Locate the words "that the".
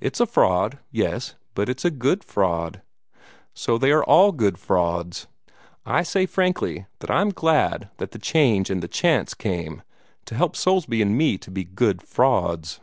7.98-8.18